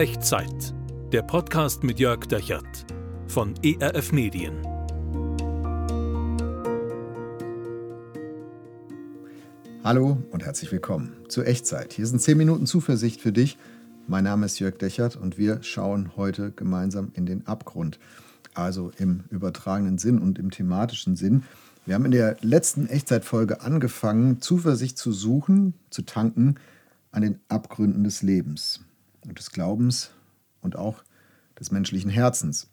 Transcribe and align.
Echtzeit. 0.00 0.72
Der 1.12 1.20
Podcast 1.20 1.84
mit 1.84 2.00
Jörg 2.00 2.24
Dechert 2.24 2.86
von 3.26 3.52
ERF 3.62 4.12
Medien. 4.12 4.66
Hallo 9.84 10.16
und 10.30 10.42
herzlich 10.42 10.72
willkommen 10.72 11.12
zu 11.28 11.44
Echtzeit. 11.44 11.92
Hier 11.92 12.06
sind 12.06 12.18
10 12.18 12.38
Minuten 12.38 12.64
Zuversicht 12.64 13.20
für 13.20 13.30
dich. 13.30 13.58
Mein 14.06 14.24
Name 14.24 14.46
ist 14.46 14.58
Jörg 14.58 14.78
Dechert 14.78 15.16
und 15.16 15.36
wir 15.36 15.62
schauen 15.62 16.16
heute 16.16 16.50
gemeinsam 16.52 17.12
in 17.12 17.26
den 17.26 17.46
Abgrund. 17.46 17.98
Also 18.54 18.92
im 18.96 19.24
übertragenen 19.28 19.98
Sinn 19.98 20.18
und 20.18 20.38
im 20.38 20.50
thematischen 20.50 21.14
Sinn. 21.14 21.42
Wir 21.84 21.94
haben 21.94 22.06
in 22.06 22.12
der 22.12 22.38
letzten 22.40 22.86
Echtzeitfolge 22.86 23.60
angefangen, 23.60 24.40
Zuversicht 24.40 24.96
zu 24.96 25.12
suchen, 25.12 25.74
zu 25.90 26.00
tanken 26.00 26.54
an 27.12 27.20
den 27.20 27.38
Abgründen 27.48 28.02
des 28.02 28.22
Lebens 28.22 28.80
und 29.26 29.38
des 29.38 29.50
Glaubens 29.50 30.10
und 30.60 30.76
auch 30.76 31.02
des 31.58 31.70
menschlichen 31.70 32.10
Herzens. 32.10 32.68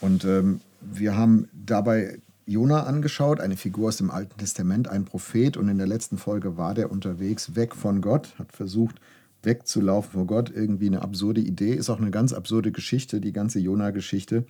Und 0.00 0.24
ähm, 0.24 0.60
wir 0.80 1.16
haben 1.16 1.48
dabei 1.52 2.18
Jona 2.46 2.82
angeschaut, 2.82 3.40
eine 3.40 3.56
Figur 3.56 3.88
aus 3.88 3.98
dem 3.98 4.10
Alten 4.10 4.38
Testament, 4.38 4.88
ein 4.88 5.04
Prophet. 5.04 5.56
Und 5.56 5.68
in 5.68 5.78
der 5.78 5.86
letzten 5.86 6.18
Folge 6.18 6.56
war 6.56 6.74
der 6.74 6.90
unterwegs 6.90 7.54
weg 7.54 7.74
von 7.74 8.00
Gott, 8.00 8.34
hat 8.38 8.52
versucht, 8.52 9.00
wegzulaufen 9.42 10.12
vor 10.12 10.26
Gott. 10.26 10.50
Irgendwie 10.54 10.86
eine 10.86 11.02
absurde 11.02 11.40
Idee, 11.40 11.74
ist 11.74 11.90
auch 11.90 12.00
eine 12.00 12.10
ganz 12.10 12.32
absurde 12.32 12.72
Geschichte, 12.72 13.20
die 13.20 13.32
ganze 13.32 13.60
Jona-Geschichte. 13.60 14.44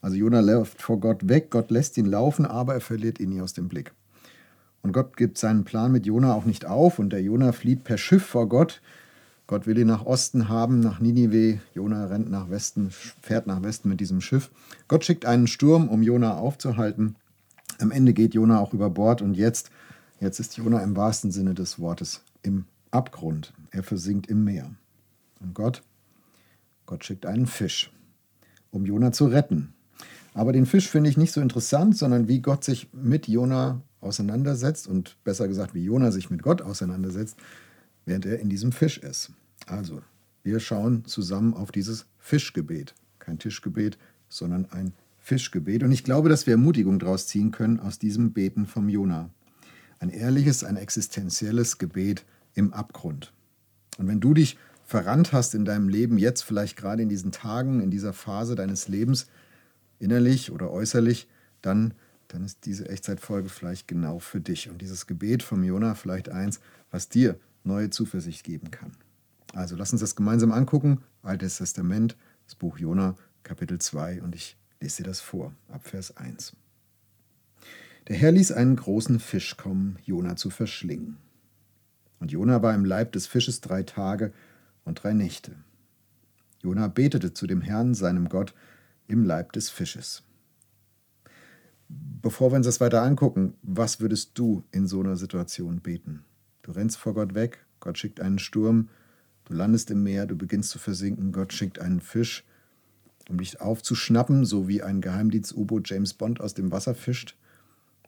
Also 0.00 0.16
Jona 0.16 0.40
läuft 0.40 0.82
vor 0.82 1.00
Gott 1.00 1.28
weg, 1.28 1.50
Gott 1.50 1.70
lässt 1.70 1.96
ihn 1.96 2.06
laufen, 2.06 2.44
aber 2.44 2.74
er 2.74 2.80
verliert 2.80 3.20
ihn 3.20 3.30
nie 3.30 3.40
aus 3.40 3.52
dem 3.52 3.68
Blick. 3.68 3.92
Und 4.82 4.92
Gott 4.92 5.16
gibt 5.16 5.38
seinen 5.38 5.64
Plan 5.64 5.92
mit 5.92 6.04
Jona 6.04 6.34
auch 6.34 6.44
nicht 6.44 6.66
auf 6.66 6.98
und 6.98 7.10
der 7.10 7.22
Jona 7.22 7.52
flieht 7.52 7.84
per 7.84 7.96
Schiff 7.96 8.24
vor 8.24 8.48
Gott. 8.48 8.82
Gott 9.46 9.66
will 9.66 9.78
ihn 9.78 9.86
nach 9.86 10.06
Osten 10.06 10.48
haben, 10.48 10.80
nach 10.80 11.00
Ninive. 11.00 11.60
Jona 11.74 12.06
rennt 12.06 12.30
nach 12.30 12.48
Westen, 12.48 12.90
fährt 12.90 13.46
nach 13.46 13.62
Westen 13.62 13.90
mit 13.90 14.00
diesem 14.00 14.20
Schiff. 14.20 14.50
Gott 14.88 15.04
schickt 15.04 15.26
einen 15.26 15.46
Sturm, 15.46 15.88
um 15.88 16.02
Jona 16.02 16.36
aufzuhalten. 16.36 17.16
Am 17.78 17.90
Ende 17.90 18.14
geht 18.14 18.34
Jona 18.34 18.58
auch 18.58 18.72
über 18.72 18.88
Bord 18.88 19.20
und 19.20 19.34
jetzt, 19.34 19.70
jetzt 20.20 20.40
ist 20.40 20.56
Jona 20.56 20.82
im 20.82 20.96
wahrsten 20.96 21.30
Sinne 21.30 21.54
des 21.54 21.78
Wortes 21.78 22.22
im 22.42 22.64
Abgrund. 22.90 23.52
Er 23.70 23.82
versinkt 23.82 24.28
im 24.28 24.44
Meer. 24.44 24.70
Und 25.40 25.54
Gott, 25.54 25.82
Gott 26.86 27.04
schickt 27.04 27.26
einen 27.26 27.46
Fisch, 27.46 27.92
um 28.70 28.86
Jona 28.86 29.12
zu 29.12 29.26
retten. 29.26 29.74
Aber 30.32 30.52
den 30.52 30.66
Fisch 30.66 30.88
finde 30.88 31.10
ich 31.10 31.16
nicht 31.16 31.32
so 31.32 31.40
interessant, 31.40 31.96
sondern 31.96 32.28
wie 32.28 32.40
Gott 32.40 32.64
sich 32.64 32.88
mit 32.92 33.28
Jona 33.28 33.82
auseinandersetzt 34.00 34.88
und 34.88 35.16
besser 35.24 35.48
gesagt, 35.48 35.74
wie 35.74 35.84
Jona 35.84 36.10
sich 36.10 36.30
mit 36.30 36.42
Gott 36.42 36.62
auseinandersetzt, 36.62 37.36
während 38.04 38.26
er 38.26 38.38
in 38.38 38.48
diesem 38.48 38.72
Fisch 38.72 38.98
ist. 38.98 39.32
Also, 39.66 40.02
wir 40.42 40.60
schauen 40.60 41.04
zusammen 41.06 41.54
auf 41.54 41.72
dieses 41.72 42.06
Fischgebet. 42.18 42.94
Kein 43.18 43.38
Tischgebet, 43.38 43.98
sondern 44.28 44.66
ein 44.70 44.92
Fischgebet. 45.18 45.82
Und 45.82 45.92
ich 45.92 46.04
glaube, 46.04 46.28
dass 46.28 46.46
wir 46.46 46.52
Ermutigung 46.52 46.98
daraus 46.98 47.26
ziehen 47.26 47.50
können 47.50 47.80
aus 47.80 47.98
diesem 47.98 48.32
Beten 48.32 48.66
vom 48.66 48.88
Jona. 48.88 49.30
Ein 49.98 50.10
ehrliches, 50.10 50.64
ein 50.64 50.76
existenzielles 50.76 51.78
Gebet 51.78 52.26
im 52.54 52.74
Abgrund. 52.74 53.32
Und 53.96 54.06
wenn 54.06 54.20
du 54.20 54.34
dich 54.34 54.58
verrannt 54.84 55.32
hast 55.32 55.54
in 55.54 55.64
deinem 55.64 55.88
Leben, 55.88 56.18
jetzt 56.18 56.42
vielleicht 56.42 56.76
gerade 56.76 57.02
in 57.02 57.08
diesen 57.08 57.32
Tagen, 57.32 57.80
in 57.80 57.90
dieser 57.90 58.12
Phase 58.12 58.54
deines 58.54 58.88
Lebens, 58.88 59.26
innerlich 59.98 60.52
oder 60.52 60.70
äußerlich, 60.70 61.26
dann, 61.62 61.94
dann 62.28 62.44
ist 62.44 62.66
diese 62.66 62.88
Echtzeitfolge 62.88 63.48
vielleicht 63.48 63.88
genau 63.88 64.18
für 64.18 64.40
dich. 64.40 64.68
Und 64.68 64.82
dieses 64.82 65.06
Gebet 65.06 65.42
vom 65.42 65.64
Jona 65.64 65.94
vielleicht 65.94 66.28
eins, 66.28 66.60
was 66.90 67.08
dir 67.08 67.38
neue 67.64 67.90
Zuversicht 67.90 68.44
geben 68.44 68.70
kann. 68.70 68.92
Also 69.52 69.76
lass 69.76 69.92
uns 69.92 70.00
das 70.00 70.16
gemeinsam 70.16 70.52
angucken. 70.52 71.02
Altes 71.22 71.58
Testament, 71.58 72.16
das 72.44 72.54
Buch 72.54 72.78
Jona, 72.78 73.16
Kapitel 73.42 73.80
2 73.80 74.22
und 74.22 74.34
ich 74.34 74.56
lese 74.80 75.02
dir 75.02 75.08
das 75.08 75.20
vor, 75.20 75.52
ab 75.68 75.86
Vers 75.86 76.16
1. 76.16 76.54
Der 78.08 78.16
Herr 78.16 78.32
ließ 78.32 78.52
einen 78.52 78.76
großen 78.76 79.18
Fisch 79.18 79.56
kommen, 79.56 79.98
Jona 80.04 80.36
zu 80.36 80.50
verschlingen. 80.50 81.16
Und 82.20 82.32
Jona 82.32 82.62
war 82.62 82.74
im 82.74 82.84
Leib 82.84 83.12
des 83.12 83.26
Fisches 83.26 83.60
drei 83.60 83.82
Tage 83.82 84.32
und 84.84 85.02
drei 85.02 85.14
Nächte. 85.14 85.56
Jona 86.62 86.88
betete 86.88 87.32
zu 87.32 87.46
dem 87.46 87.60
Herrn, 87.60 87.94
seinem 87.94 88.28
Gott, 88.28 88.54
im 89.06 89.24
Leib 89.24 89.52
des 89.52 89.70
Fisches. 89.70 90.22
Bevor 91.88 92.52
wir 92.52 92.56
uns 92.56 92.66
das 92.66 92.80
weiter 92.80 93.02
angucken, 93.02 93.54
was 93.62 94.00
würdest 94.00 94.32
du 94.38 94.64
in 94.70 94.86
so 94.86 95.00
einer 95.00 95.16
Situation 95.16 95.80
beten? 95.80 96.24
Du 96.64 96.72
rennst 96.72 96.96
vor 96.96 97.12
Gott 97.12 97.34
weg, 97.34 97.58
Gott 97.78 97.98
schickt 97.98 98.20
einen 98.20 98.38
Sturm, 98.38 98.88
du 99.44 99.52
landest 99.52 99.90
im 99.90 100.02
Meer, 100.02 100.24
du 100.24 100.34
beginnst 100.34 100.70
zu 100.70 100.78
versinken, 100.78 101.30
Gott 101.30 101.52
schickt 101.52 101.78
einen 101.78 102.00
Fisch, 102.00 102.42
um 103.28 103.36
dich 103.36 103.60
aufzuschnappen, 103.60 104.46
so 104.46 104.66
wie 104.66 104.82
ein 104.82 105.02
Geheimdienst-U-Boot 105.02 105.90
James 105.90 106.14
Bond 106.14 106.40
aus 106.40 106.54
dem 106.54 106.72
Wasser 106.72 106.94
fischt. 106.94 107.36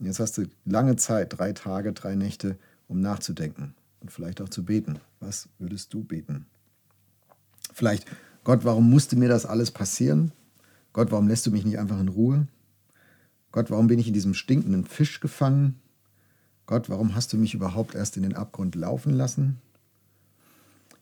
Und 0.00 0.06
jetzt 0.06 0.20
hast 0.20 0.38
du 0.38 0.46
lange 0.64 0.96
Zeit, 0.96 1.38
drei 1.38 1.52
Tage, 1.52 1.92
drei 1.92 2.14
Nächte, 2.14 2.56
um 2.88 3.00
nachzudenken 3.00 3.74
und 4.00 4.10
vielleicht 4.10 4.40
auch 4.40 4.48
zu 4.48 4.64
beten. 4.64 5.00
Was 5.20 5.50
würdest 5.58 5.92
du 5.92 6.02
beten? 6.02 6.46
Vielleicht, 7.74 8.06
Gott, 8.42 8.64
warum 8.64 8.88
musste 8.88 9.16
mir 9.16 9.28
das 9.28 9.44
alles 9.44 9.70
passieren? 9.70 10.32
Gott, 10.94 11.12
warum 11.12 11.28
lässt 11.28 11.44
du 11.44 11.50
mich 11.50 11.66
nicht 11.66 11.78
einfach 11.78 12.00
in 12.00 12.08
Ruhe? 12.08 12.46
Gott, 13.52 13.70
warum 13.70 13.86
bin 13.86 13.98
ich 13.98 14.08
in 14.08 14.14
diesem 14.14 14.32
stinkenden 14.32 14.86
Fisch 14.86 15.20
gefangen? 15.20 15.78
Gott, 16.66 16.90
warum 16.90 17.14
hast 17.14 17.32
du 17.32 17.36
mich 17.36 17.54
überhaupt 17.54 17.94
erst 17.94 18.16
in 18.16 18.24
den 18.24 18.34
Abgrund 18.34 18.74
laufen 18.74 19.12
lassen? 19.12 19.58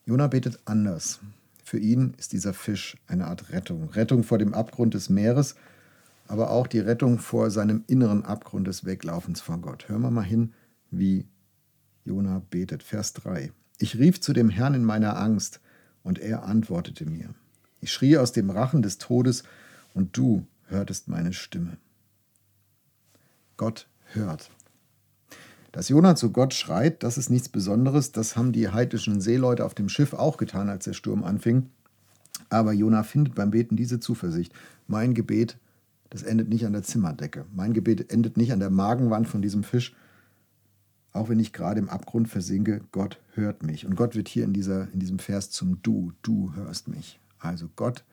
Jona 0.05 0.27
betet 0.27 0.59
anders. 0.67 1.21
Für 1.65 1.79
ihn 1.79 2.13
ist 2.19 2.33
dieser 2.33 2.53
Fisch 2.53 2.99
eine 3.07 3.27
Art 3.27 3.51
Rettung. 3.51 3.89
Rettung 3.91 4.23
vor 4.23 4.37
dem 4.37 4.53
Abgrund 4.53 4.93
des 4.93 5.09
Meeres, 5.09 5.55
aber 6.29 6.51
auch 6.51 6.67
die 6.67 6.81
Rettung 6.81 7.19
vor 7.19 7.51
seinem 7.51 7.85
inneren 7.87 8.25
Abgrund 8.25 8.67
des 8.67 8.85
Weglaufens 8.85 9.41
von 9.41 9.63
Gott. 9.63 9.89
Hör 9.89 9.99
mal 9.99 10.23
hin, 10.23 10.53
wie 10.91 11.27
Jona 12.05 12.43
betet. 12.51 12.83
Vers 12.83 13.15
3. 13.15 13.51
Ich 13.79 13.99
rief 13.99 14.21
zu 14.21 14.35
dem 14.35 14.51
Herrn 14.51 14.75
in 14.75 14.85
meiner 14.85 15.19
Angst, 15.19 15.61
und 16.03 16.19
er 16.19 16.45
antwortete 16.45 17.07
mir. 17.07 17.31
Ich 17.81 17.91
schrie 17.91 18.19
aus 18.19 18.33
dem 18.33 18.51
Rachen 18.51 18.83
des 18.83 18.99
Todes, 18.99 19.43
und 19.95 20.15
du 20.19 20.47
hörtest 20.67 21.09
meine 21.09 21.33
Stimme. 21.33 21.79
Gott 23.57 23.89
hört. 24.13 24.51
Dass 25.75 25.89
Jona 25.89 26.15
zu 26.15 26.31
Gott 26.31 26.55
schreit, 26.55 27.03
das 27.03 27.19
ist 27.19 27.31
nichts 27.31 27.49
Besonderes. 27.49 28.13
Das 28.13 28.37
haben 28.37 28.53
die 28.53 28.69
heidnischen 28.69 29.21
Seeleute 29.21 29.65
auf 29.65 29.75
dem 29.75 29.89
Schiff 29.89 30.15
auch 30.15 30.37
getan, 30.37 30.69
als 30.69 30.85
der 30.85 30.93
Sturm 30.93 31.25
anfing. 31.25 31.69
Aber 32.49 32.73
Jona 32.73 33.03
findet 33.03 33.35
beim 33.35 33.51
Beten 33.51 33.75
diese 33.75 33.99
Zuversicht. 33.99 34.53
Mein 34.87 35.15
Gebet, 35.15 35.59
das 36.11 36.23
endet 36.23 36.49
nicht 36.49 36.65
an 36.65 36.75
der 36.75 36.85
Zimmerdecke. 36.85 37.45
Mein 37.53 37.73
Gebet 37.73 38.13
endet 38.13 38.37
nicht 38.37 38.53
an 38.53 38.61
der 38.61 38.71
Magenwand 38.71 39.27
von 39.27 39.43
diesem 39.43 39.65
Fisch. 39.65 39.97
Auch 41.13 41.29
wenn 41.29 41.41
ich 41.41 41.53
gerade 41.53 41.81
im 41.81 41.89
Abgrund 41.89 42.29
versinke, 42.29 42.83
Gott 42.93 43.19
hört 43.33 43.65
mich. 43.65 43.85
Und 43.85 43.97
Gott 43.97 44.15
wird 44.15 44.29
hier 44.29 44.45
in, 44.45 44.53
dieser, 44.53 44.87
in 44.93 45.01
diesem 45.01 45.19
Vers 45.19 45.51
zum 45.51 45.83
Du. 45.83 46.13
Du 46.23 46.55
hörst 46.55 46.87
mich. 46.87 47.19
Also 47.41 47.69
Gott, 47.75 48.05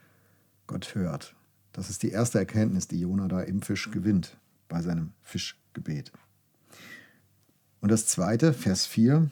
Gott 0.65 0.95
hört. 0.95 1.35
Das 1.73 1.91
ist 1.91 2.01
die 2.01 2.09
erste 2.09 2.39
Erkenntnis, 2.39 2.87
die 2.87 2.99
Jona 2.99 3.27
da 3.27 3.41
im 3.41 3.61
Fisch 3.61 3.91
gewinnt, 3.91 4.35
bei 4.67 4.81
seinem 4.81 5.11
Fischgebet. 5.21 6.11
Und 7.81 7.91
das 7.91 8.05
zweite, 8.05 8.53
Vers 8.53 8.85
4, 8.85 9.29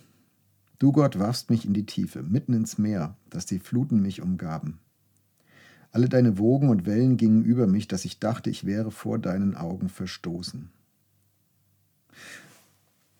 Du 0.79 0.91
Gott 0.91 1.19
warfst 1.19 1.49
mich 1.49 1.65
in 1.65 1.73
die 1.73 1.85
Tiefe, 1.85 2.23
mitten 2.23 2.53
ins 2.53 2.77
Meer, 2.77 3.15
dass 3.29 3.45
die 3.45 3.59
Fluten 3.59 4.01
mich 4.01 4.21
umgaben. 4.21 4.79
Alle 5.91 6.07
deine 6.07 6.37
Wogen 6.37 6.69
und 6.69 6.85
Wellen 6.85 7.17
gingen 7.17 7.43
über 7.43 7.67
mich, 7.67 7.88
dass 7.88 8.05
ich 8.05 8.19
dachte, 8.19 8.49
ich 8.49 8.65
wäre 8.65 8.91
vor 8.91 9.19
deinen 9.19 9.55
Augen 9.55 9.89
verstoßen. 9.89 10.69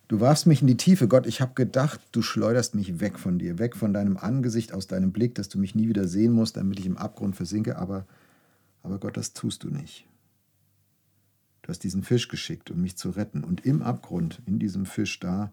Du 0.08 0.20
warfst 0.20 0.48
mich 0.48 0.62
in 0.62 0.68
die 0.68 0.78
Tiefe, 0.78 1.08
Gott, 1.08 1.28
ich 1.28 1.42
habe 1.42 1.54
gedacht, 1.54 2.00
du 2.12 2.22
schleuderst 2.22 2.76
mich 2.76 3.00
weg 3.00 3.20
von 3.20 3.38
dir, 3.40 3.60
weg 3.60 3.76
von 3.76 3.94
deinem 3.94 4.18
Angesicht, 4.18 4.74
aus 4.74 4.88
deinem 4.88 5.12
Blick, 5.12 5.36
dass 5.36 5.50
du 5.50 5.60
mich 5.60 5.76
nie 5.76 5.88
wieder 5.88 6.08
sehen 6.08 6.32
musst, 6.32 6.58
damit 6.58 6.80
ich 6.80 6.86
im 6.86 6.98
Abgrund 6.98 7.36
versinke, 7.36 7.78
aber 7.78 8.06
aber 8.82 8.98
Gott, 9.00 9.18
das 9.18 9.34
tust 9.34 9.64
du 9.64 9.70
nicht. 9.70 10.08
Du 11.62 11.70
hast 11.70 11.84
diesen 11.84 12.04
Fisch 12.04 12.28
geschickt, 12.28 12.72
um 12.72 12.82
mich 12.82 12.96
zu 12.96 13.10
retten. 13.10 13.44
Und 13.44 13.66
im 13.66 13.82
Abgrund, 13.82 14.42
in 14.46 14.60
diesem 14.60 14.86
Fisch 14.86 15.20
da, 15.20 15.52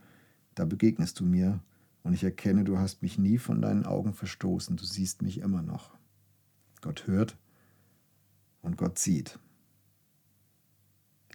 da 0.55 0.65
begegnest 0.65 1.21
du 1.21 1.25
mir 1.25 1.61
und 2.03 2.15
ich 2.15 2.25
erkenne, 2.25 2.65
du 2.65 2.79
hast 2.79 3.03
mich 3.03 3.19
nie 3.19 3.39
von 3.39 3.61
deinen 3.61 3.85
Augen 3.85 4.15
verstoßen. 4.15 4.77
Du 4.77 4.85
siehst 4.85 5.23
mich 5.23 5.39
immer 5.39 5.63
noch. 5.63 5.91
Gott 6.81 7.07
hört 7.07 7.37
und 8.63 8.77
Gott 8.77 8.99
sieht. 8.99 9.39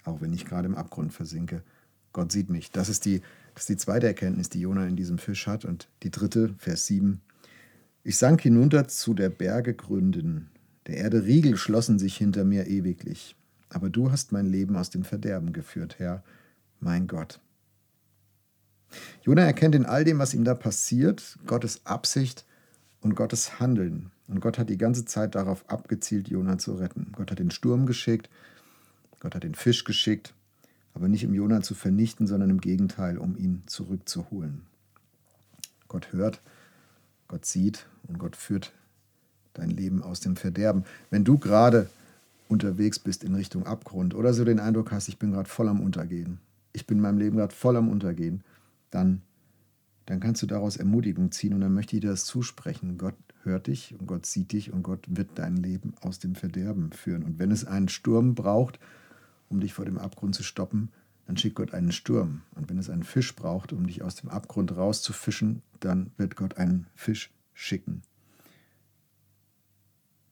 Auch 0.03 0.21
wenn 0.21 0.33
ich 0.33 0.45
gerade 0.45 0.68
im 0.68 0.75
Abgrund 0.75 1.13
versinke, 1.13 1.63
Gott 2.13 2.31
sieht 2.31 2.50
mich. 2.50 2.71
Das 2.71 2.89
ist 2.89 3.06
die, 3.06 3.21
das 3.53 3.63
ist 3.63 3.69
die 3.69 3.77
zweite 3.77 4.07
Erkenntnis, 4.07 4.50
die 4.50 4.62
Jona 4.62 4.88
in 4.88 4.95
diesem 4.95 5.18
Fisch 5.18 5.47
hat. 5.47 5.65
Und 5.65 5.89
die 6.03 6.12
dritte, 6.12 6.56
Vers 6.57 6.88
7. 6.88 7.21
Ich 8.03 8.18
sank 8.18 8.41
hinunter 8.41 8.88
zu 8.88 9.13
der 9.13 9.29
Berge 9.29 9.73
Gründen 9.73 10.50
der 10.88 10.97
Erde 10.97 11.25
Riegel 11.25 11.57
schlossen 11.57 12.00
sich 12.00 12.18
hinter 12.18 12.44
mir 12.44 12.68
ewiglich. 12.68 13.35
Aber 13.73 13.89
du 13.89 14.12
hast 14.12 14.31
mein 14.31 14.45
Leben 14.45 14.75
aus 14.75 14.89
dem 14.89 15.03
Verderben 15.03 15.53
geführt, 15.53 15.97
Herr, 15.97 16.23
mein 16.79 17.07
Gott. 17.07 17.39
Jona 19.23 19.44
erkennt 19.44 19.75
in 19.75 19.85
all 19.85 20.03
dem, 20.03 20.19
was 20.19 20.33
ihm 20.33 20.44
da 20.44 20.53
passiert, 20.53 21.39
Gottes 21.47 21.85
Absicht 21.85 22.45
und 23.00 23.15
Gottes 23.15 23.59
Handeln. 23.59 24.12
Und 24.27 24.41
Gott 24.41 24.57
hat 24.57 24.69
die 24.69 24.77
ganze 24.77 25.06
Zeit 25.06 25.35
darauf 25.35 25.69
abgezielt, 25.69 26.27
Jona 26.27 26.57
zu 26.57 26.73
retten. 26.73 27.13
Gott 27.13 27.31
hat 27.31 27.39
den 27.39 27.51
Sturm 27.51 27.85
geschickt, 27.85 28.29
Gott 29.21 29.35
hat 29.35 29.44
den 29.44 29.56
Fisch 29.56 29.85
geschickt, 29.85 30.33
aber 30.94 31.07
nicht 31.07 31.25
um 31.25 31.33
Jona 31.33 31.62
zu 31.62 31.73
vernichten, 31.73 32.27
sondern 32.27 32.50
im 32.50 32.59
Gegenteil, 32.59 33.18
um 33.18 33.38
ihn 33.38 33.63
zurückzuholen. 33.68 34.63
Gott 35.88 36.12
hört, 36.12 36.41
Gott 37.27 37.45
sieht 37.45 37.85
und 38.07 38.19
Gott 38.19 38.35
führt 38.35 38.73
dein 39.53 39.69
Leben 39.69 40.01
aus 40.01 40.19
dem 40.19 40.35
Verderben. 40.35 40.83
Wenn 41.09 41.23
du 41.23 41.38
gerade 41.38 41.89
unterwegs 42.51 43.00
bist 43.00 43.24
in 43.24 43.33
Richtung 43.33 43.65
Abgrund 43.65 44.13
oder 44.13 44.33
so 44.33 44.44
den 44.44 44.59
Eindruck 44.59 44.92
hast, 44.92 45.07
ich 45.07 45.18
bin 45.18 45.31
gerade 45.31 45.50
voll 45.50 45.69
am 45.69 45.80
Untergehen, 45.80 46.39
ich 46.74 46.86
bin 46.86 46.98
in 46.98 47.01
meinem 47.01 47.18
Leben 47.18 47.38
gerade 47.38 47.56
voll 47.56 47.77
am 47.77 47.89
Untergehen, 47.89 48.44
dann, 48.92 49.21
dann 50.06 50.19
kannst 50.19 50.42
du 50.42 50.48
daraus 50.48 50.75
Ermutigung 50.75 51.31
ziehen 51.31 51.53
und 51.53 51.62
dann 51.62 51.74
möchte 51.74 51.95
ich 51.95 52.01
dir 52.01 52.09
das 52.09 52.25
zusprechen. 52.25 52.98
Gott 52.98 53.15
hört 53.44 53.68
dich 53.68 53.95
und 53.98 54.06
Gott 54.06 54.25
sieht 54.25 54.51
dich 54.51 54.71
und 54.74 54.83
Gott 54.83 55.06
wird 55.07 55.30
dein 55.36 55.56
Leben 55.56 55.94
aus 56.01 56.19
dem 56.19 56.36
Verderben 56.36 56.92
führen. 56.92 57.24
Und 57.24 57.39
wenn 57.39 57.51
es 57.51 57.65
einen 57.65 57.89
Sturm 57.89 58.36
braucht, 58.36 58.80
um 59.50 59.59
dich 59.62 59.74
vor 59.74 59.86
dem 59.86 59.97
Abgrund 59.97 60.36
zu 60.36 60.44
stoppen, 60.44 60.89
dann 61.25 61.38
schickt 61.38 61.56
Gott 61.56 61.74
einen 61.74 61.92
Sturm. 61.92 62.42
Und 62.56 62.69
wenn 62.69 62.77
es 62.77 62.89
einen 62.89 63.04
Fisch 63.04 63.36
braucht, 63.36 63.71
um 63.71 63.88
dich 63.88 64.04
aus 64.04 64.15
dem 64.15 64.30
Abgrund 64.30 64.75
rauszufischen, 64.75 65.62
dann 65.80 66.12
wird 66.18 66.36
Gott 66.36 66.57
einen 66.57 66.88
Fisch 66.95 67.31
schicken. 67.54 68.01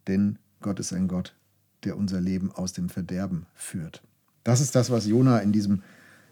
Denn 0.07 0.37
Gott 0.61 0.79
ist 0.79 0.91
ein 0.91 1.07
Gott, 1.07 1.35
der 1.83 1.97
unser 1.97 2.21
Leben 2.21 2.51
aus 2.51 2.73
dem 2.73 2.89
Verderben 2.89 3.45
führt. 3.55 4.03
Das 4.43 4.61
ist 4.61 4.75
das, 4.75 4.89
was 4.89 5.05
Jona 5.05 5.39
in 5.39 5.51
diesem, 5.51 5.83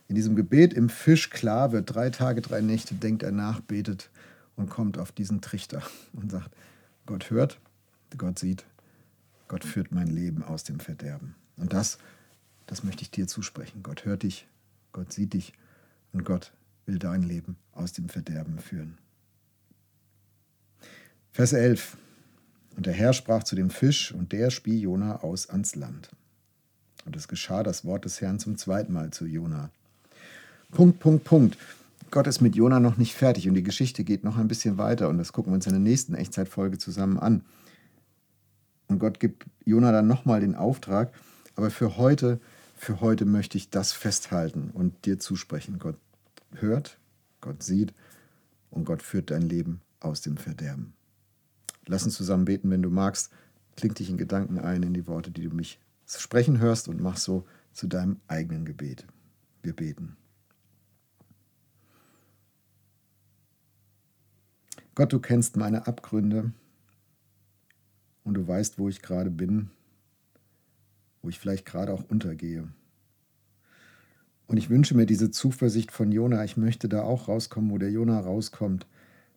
in 0.08 0.16
diesem 0.16 0.36
Gebet 0.36 0.74
im 0.74 0.90
Fisch 0.90 1.30
klar 1.30 1.72
wird. 1.72 1.94
Drei 1.94 2.10
Tage, 2.10 2.42
drei 2.42 2.62
Nächte 2.62 2.96
denkt 2.96 3.24
er 3.24 3.32
nach, 3.32 3.60
betet 3.62 4.10
und 4.56 4.70
kommt 4.70 4.98
auf 4.98 5.12
diesen 5.12 5.42
Trichter 5.42 5.82
und 6.14 6.32
sagt, 6.32 6.52
Gott 7.06 7.30
hört, 7.30 7.60
Gott 8.18 8.40
sieht, 8.40 8.66
Gott 9.48 9.64
führt 9.64 9.92
mein 9.92 10.08
Leben 10.08 10.44
aus 10.44 10.64
dem 10.64 10.80
Verderben. 10.80 11.36
Und 11.58 11.74
das, 11.74 11.98
das 12.66 12.84
möchte 12.84 13.02
ich 13.02 13.12
dir 13.12 13.28
zusprechen. 13.28 13.84
Gott 13.84 14.06
hört 14.06 14.24
dich, 14.24 14.48
Gott 14.92 15.14
sieht 15.14 15.34
dich 15.34 15.54
und 16.12 16.26
Gott 16.26 16.54
will 16.86 17.00
dein 17.00 17.24
Leben 17.24 17.58
aus 17.74 17.94
dem 17.94 18.10
Verderben 18.10 18.60
führen. 18.60 18.98
Vers 21.32 21.54
11. 21.54 21.98
Und 22.78 22.86
der 22.86 22.94
Herr 22.94 23.12
sprach 23.12 23.44
zu 23.44 23.56
dem 23.56 23.72
Fisch, 23.72 24.14
und 24.14 24.32
der 24.32 24.52
spie 24.52 24.80
Jona 24.80 25.18
aus 25.24 25.50
ans 25.50 25.76
Land. 25.76 26.12
Und 27.06 27.16
es 27.16 27.28
geschah 27.28 27.64
das 27.64 27.84
Wort 27.84 28.06
des 28.06 28.22
Herrn 28.22 28.38
zum 28.38 28.56
zweiten 28.56 28.94
Mal 28.94 29.10
zu 29.12 29.26
Jona. 29.26 29.72
Punkt, 30.72 31.00
Punkt, 31.00 31.24
Punkt. 31.24 31.58
Gott 32.12 32.28
ist 32.28 32.40
mit 32.40 32.56
Jona 32.56 32.80
noch 32.80 32.98
nicht 32.98 33.16
fertig 33.16 33.50
und 33.50 33.56
die 33.56 33.64
Geschichte 33.64 34.04
geht 34.04 34.24
noch 34.24 34.38
ein 34.38 34.48
bisschen 34.48 34.78
weiter 34.78 35.10
und 35.10 35.18
das 35.18 35.34
gucken 35.34 35.52
wir 35.52 35.56
uns 35.56 35.66
in 35.66 35.74
der 35.74 35.82
nächsten 35.82 36.14
Echtzeitfolge 36.14 36.78
zusammen 36.78 37.18
an. 37.18 37.44
Und 38.88 39.00
Gott 39.00 39.20
gibt 39.20 39.46
Jona 39.66 39.92
dann 39.92 40.08
nochmal 40.08 40.40
den 40.40 40.56
Auftrag, 40.56 41.12
aber 41.56 41.72
für 41.72 41.98
heute, 41.98 42.40
für 42.76 43.02
heute 43.02 43.26
möchte 43.26 43.58
ich 43.58 43.72
das 43.72 43.92
festhalten 43.92 44.70
und 44.72 45.06
dir 45.06 45.20
zusprechen. 45.20 45.80
Gott 45.80 45.98
hört, 46.54 47.00
Gott 47.42 47.64
sieht 47.64 47.94
und 48.70 48.86
Gott 48.86 49.02
führt 49.02 49.32
dein 49.32 49.50
Leben 49.50 49.82
aus 50.00 50.22
dem 50.22 50.38
Verderben. 50.38 50.94
Lass 51.88 52.04
uns 52.04 52.16
zusammen 52.16 52.46
beten, 52.46 52.70
wenn 52.70 52.82
du 52.82 52.90
magst. 52.90 53.32
Kling 53.76 53.94
dich 53.94 54.10
in 54.10 54.18
Gedanken 54.18 54.60
ein 54.60 54.84
in 54.84 54.94
die 54.94 55.08
Worte, 55.08 55.32
die 55.32 55.44
du 55.44 55.56
mich 55.56 55.80
sprechen 56.06 56.60
hörst 56.60 56.88
und 56.88 57.02
mach 57.02 57.18
so 57.18 57.46
zu 57.74 57.88
deinem 57.88 58.20
eigenen 58.28 58.66
Gebet. 58.66 59.06
Wir 59.62 59.74
beten. 59.74 60.18
Gott, 64.96 65.14
du 65.14 65.20
kennst 65.20 65.58
meine 65.58 65.86
Abgründe 65.86 66.52
und 68.24 68.34
du 68.34 68.48
weißt, 68.48 68.80
wo 68.80 68.90
ich 68.90 69.02
gerade 69.02 69.30
bin, 69.30 69.70
wo 71.22 71.30
ich 71.30 71.40
vielleicht 71.40 71.66
gerade 71.66 71.94
auch 71.94 72.04
untergehe. 72.10 72.68
Und 74.48 74.58
ich 74.58 74.70
wünsche 74.70 74.96
mir 74.96 75.06
diese 75.06 75.30
Zuversicht 75.30 75.92
von 75.92 76.12
Jona. 76.12 76.44
Ich 76.46 76.58
möchte 76.58 76.90
da 76.90 77.04
auch 77.04 77.28
rauskommen, 77.28 77.70
wo 77.70 77.78
der 77.78 77.92
Jona 77.92 78.20
rauskommt, 78.20 78.88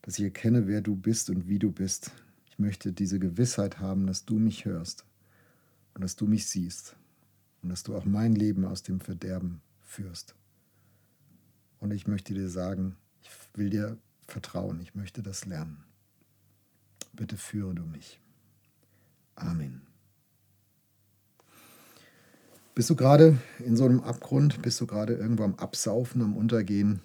dass 0.03 0.19
ich 0.19 0.25
erkenne, 0.25 0.67
wer 0.67 0.81
du 0.81 0.97
bist 0.97 1.29
und 1.29 1.49
wie 1.49 1.59
du 1.59 1.73
bist. 1.73 2.13
Möchte 2.61 2.93
diese 2.93 3.19
Gewissheit 3.19 3.81
haben, 3.81 4.07
dass 4.07 4.25
du 4.27 4.39
mich 4.39 4.67
hörst 4.67 5.07
und 5.95 6.03
dass 6.03 6.15
du 6.15 6.27
mich 6.27 6.47
siehst 6.47 6.95
und 7.63 7.71
dass 7.71 7.83
du 7.83 7.97
auch 7.97 8.05
mein 8.05 8.35
Leben 8.35 8.65
aus 8.65 8.83
dem 8.83 9.01
Verderben 9.01 9.63
führst. 9.83 10.35
Und 11.79 11.91
ich 11.91 12.07
möchte 12.07 12.35
dir 12.35 12.49
sagen, 12.49 12.97
ich 13.23 13.31
will 13.55 13.71
dir 13.71 13.97
vertrauen. 14.27 14.81
Ich 14.81 14.95
möchte 14.95 15.23
das 15.23 15.47
lernen. 15.47 15.83
Bitte 17.13 17.37
führe 17.37 17.75
du 17.75 17.83
mich. 17.83 18.21
Amen. 19.35 19.83
Bist 22.75 22.89
du 22.89 22.97
gerade 22.97 23.39
in 23.59 23.77
so 23.77 23.85
einem 23.85 24.01
Abgrund? 24.01 24.63
Bist 24.63 24.81
du 24.81 24.87
gerade 24.87 25.15
irgendwo 25.15 25.45
am 25.45 25.55
Absaufen, 25.57 26.23
am 26.23 26.37
Untergehen? 26.37 27.01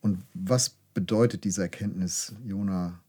Und 0.00 0.22
was 0.34 0.76
bedeutet 0.94 1.44
diese 1.44 1.62
Erkenntnis, 1.62 2.34
Jona, 2.44 3.00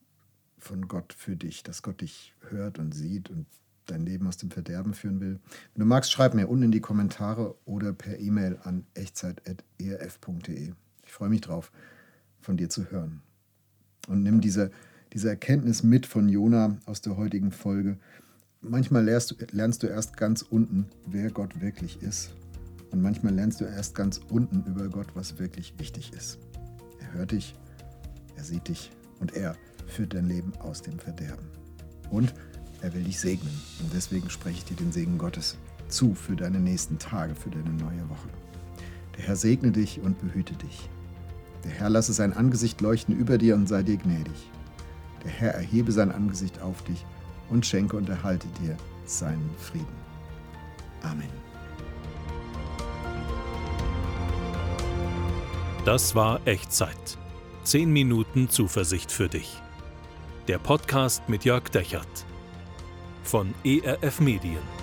von 0.63 0.87
Gott 0.87 1.13
für 1.13 1.35
dich, 1.35 1.63
dass 1.63 1.81
Gott 1.81 2.01
dich 2.01 2.33
hört 2.49 2.79
und 2.79 2.93
sieht 2.93 3.29
und 3.29 3.45
dein 3.85 4.05
Leben 4.05 4.27
aus 4.27 4.37
dem 4.37 4.49
Verderben 4.49 4.93
führen 4.93 5.19
will? 5.19 5.39
Wenn 5.73 5.81
du 5.81 5.85
magst, 5.85 6.11
schreib 6.11 6.33
mir 6.33 6.47
unten 6.47 6.65
in 6.65 6.71
die 6.71 6.79
Kommentare 6.79 7.55
oder 7.65 7.93
per 7.93 8.19
E-Mail 8.19 8.57
an 8.63 8.85
echtzeit.erf.de. 8.93 10.73
Ich 11.05 11.11
freue 11.11 11.29
mich 11.29 11.41
drauf 11.41 11.71
von 12.41 12.57
dir 12.57 12.69
zu 12.69 12.89
hören. 12.91 13.21
Und 14.07 14.23
nimm 14.23 14.41
diese, 14.41 14.71
diese 15.13 15.29
Erkenntnis 15.29 15.83
mit 15.83 16.05
von 16.05 16.27
Jona 16.29 16.77
aus 16.85 17.01
der 17.01 17.17
heutigen 17.17 17.51
Folge. 17.51 17.97
Manchmal 18.61 19.03
lernst 19.03 19.31
du, 19.31 19.35
lernst 19.51 19.83
du 19.83 19.87
erst 19.87 20.17
ganz 20.17 20.41
unten, 20.41 20.87
wer 21.05 21.29
Gott 21.31 21.61
wirklich 21.61 22.01
ist. 22.01 22.31
Und 22.91 23.01
manchmal 23.01 23.33
lernst 23.33 23.59
du 23.59 23.65
erst 23.65 23.95
ganz 23.95 24.19
unten 24.29 24.63
über 24.65 24.87
Gott, 24.87 25.07
was 25.15 25.39
wirklich 25.39 25.77
wichtig 25.79 26.13
ist. 26.13 26.37
Er 26.99 27.13
hört 27.13 27.31
dich, 27.31 27.55
er 28.35 28.43
sieht 28.43 28.67
dich 28.67 28.91
und 29.19 29.33
er 29.33 29.55
führt 29.93 30.13
dein 30.13 30.27
Leben 30.27 30.51
aus 30.59 30.81
dem 30.81 30.99
Verderben. 30.99 31.47
Und 32.09 32.33
er 32.81 32.93
will 32.93 33.03
dich 33.03 33.19
segnen. 33.19 33.61
Und 33.81 33.93
deswegen 33.93 34.29
spreche 34.29 34.57
ich 34.57 34.65
dir 34.65 34.75
den 34.75 34.91
Segen 34.91 35.17
Gottes 35.17 35.57
zu 35.87 36.15
für 36.15 36.35
deine 36.35 36.59
nächsten 36.59 36.99
Tage, 36.99 37.35
für 37.35 37.49
deine 37.49 37.69
neue 37.69 38.09
Woche. 38.09 38.27
Der 39.17 39.25
Herr 39.25 39.35
segne 39.35 39.71
dich 39.71 40.01
und 40.01 40.19
behüte 40.19 40.55
dich. 40.55 40.89
Der 41.63 41.71
Herr 41.71 41.89
lasse 41.89 42.13
sein 42.13 42.33
Angesicht 42.33 42.81
leuchten 42.81 43.15
über 43.15 43.37
dir 43.37 43.55
und 43.55 43.67
sei 43.67 43.83
dir 43.83 43.97
gnädig. 43.97 44.49
Der 45.23 45.31
Herr 45.31 45.53
erhebe 45.53 45.91
sein 45.91 46.11
Angesicht 46.11 46.61
auf 46.61 46.83
dich 46.83 47.05
und 47.49 47.65
schenke 47.65 47.95
und 47.95 48.09
erhalte 48.09 48.47
dir 48.61 48.75
seinen 49.05 49.49
Frieden. 49.57 49.85
Amen. 51.03 51.29
Das 55.85 56.15
war 56.15 56.45
Echtzeit. 56.45 57.17
Zehn 57.63 57.91
Minuten 57.91 58.49
Zuversicht 58.49 59.11
für 59.11 59.29
dich. 59.29 59.62
Der 60.49 60.59
Podcast 60.59 61.29
mit 61.29 61.45
Jörg 61.45 61.69
Dechert 61.69 62.25
von 63.23 63.53
ERF 63.63 64.19
Medien. 64.19 64.82